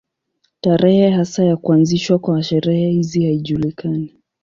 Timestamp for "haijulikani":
3.25-4.15